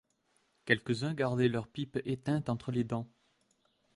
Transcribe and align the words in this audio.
Quelques-uns 0.65 1.13
gardaient 1.13 1.47
leurs 1.47 1.67
pipes 1.67 1.99
éteintes 2.05 2.49
entre 2.49 2.71
les 2.71 2.83
dents. 2.83 3.07